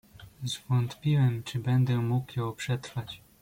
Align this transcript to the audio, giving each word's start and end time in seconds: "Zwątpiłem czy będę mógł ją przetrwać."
"Zwątpiłem 0.43 1.43
czy 1.43 1.59
będę 1.59 1.97
mógł 1.97 2.39
ją 2.39 2.53
przetrwać." 2.55 3.21